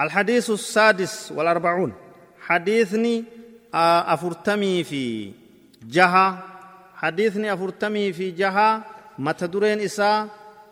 [0.00, 1.92] الحديث السادس والأربعون.
[2.46, 3.24] حديثني
[4.14, 5.32] أفرتمي في
[5.90, 6.38] جها
[6.96, 8.84] حديثني أفرتمي في جها
[9.18, 10.28] متدرين إساء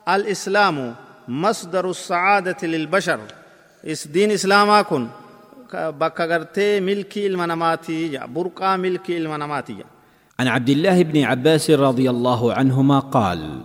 [0.09, 0.95] الإسلام
[1.29, 3.21] مصدر السعادة للبشر.
[3.85, 5.09] إس دين إسلاما كن
[7.27, 9.77] ilma namaati burqaa milkii ilma namaati
[10.39, 13.63] عن عبد الله بن عباس رضي الله عنهما قال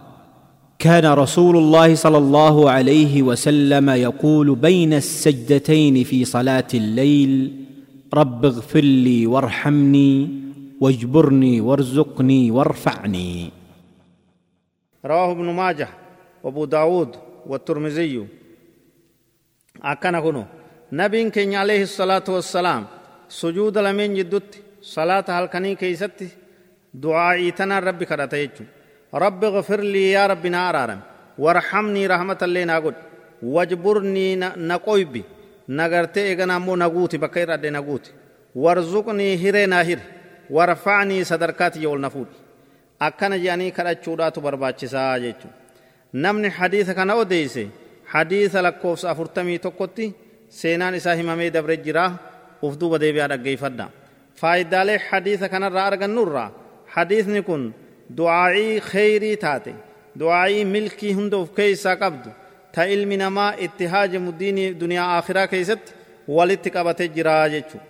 [0.81, 7.31] كان رسول الله صلى الله عليه وسلم يقول بين السجدتين في صلاة الليل
[8.13, 10.29] رب اغفر لي وارحمني
[10.81, 13.51] واجبرني وارزقني وارفعني.
[15.05, 15.89] رواه ابن ماجه
[16.43, 18.27] وابو داود والترمذي.
[20.03, 20.45] كنو
[20.91, 22.85] نبي كين عليه الصلاة والسلام
[23.29, 26.27] سجود لمن جدت صلاة هالكني كيستي
[26.93, 28.49] دعائي تنا ربي كرتا
[29.14, 31.00] رب اغفر لي يا ربي نارارم
[31.38, 32.94] وارحمني رحمة الله ناقود
[33.42, 34.36] واجبرني
[34.70, 35.22] نقويبي
[35.68, 38.10] نغرتي اغنا مو نغوتي بكير ادي نغوتي
[38.54, 39.98] وارزقني هيري ناهر
[40.50, 42.26] وارفعني صدركات يول نفود
[43.06, 45.56] akkana jedhanii kadhachuudhaatu barbaachisaa jechuudha
[46.24, 47.64] namni hadiisa kana odeeyse
[48.12, 50.06] hadiisa lakkoofsa afurtamii tokkotti
[50.58, 52.04] seenaan isaa himamee dabre jira
[52.66, 53.86] uf duuba deebi'aa dhaggeeffadha
[54.40, 56.48] faayidaalee hadiisa kanarraa argannurraa
[56.94, 57.62] hadiisni kun
[58.17, 59.73] du'aa'ii kheyrii taate
[60.21, 62.29] du'aa'ii milkii hunda of keeysaa qabdu
[62.75, 65.91] ta ilmi namaa itti haajamu diinii duniyaa aakhiraa keeysatti
[66.37, 67.85] walitti qabatee jiraa jechuudha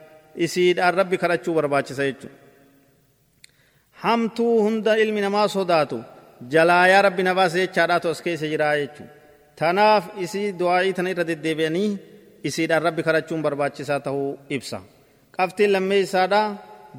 [0.46, 2.38] isiidhaan rabbi kadhachuu barbaachisa jechuudha
[4.04, 5.98] hamtuu hunda ilmi namaa sodaatu
[6.54, 9.14] jalaa yaa rabbi na baase jechaadhaatu as keessa jiraa jechuudha
[9.60, 11.90] tanaaf isii du'aa'ii tana irra deddeebi'anii
[12.50, 14.78] isiidhaan rabbi kadhachuun barbaachisaa ta'uu ibsa
[15.38, 16.42] qabtiin lammeeysaadha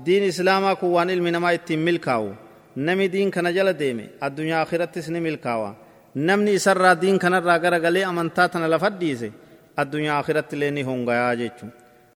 [0.07, 2.29] diin islaamaa kun waan ilmi namaa ittiin milkaa'u
[2.77, 5.75] nami diin kana jala deeme addunyaa akhirattis ni milkaawa
[6.15, 9.33] namni isarraa diin kanarraa gara galee amantaa tana lafa dhiise
[9.77, 11.82] addunyaa akhiratti illee ni hongayaa jechuudha